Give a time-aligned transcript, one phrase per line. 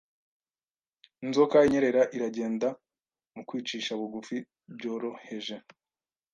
[1.25, 2.67] inzoka inyerera iragenda
[3.35, 4.37] Mu kwicisha bugufi
[4.75, 5.55] byoroheje;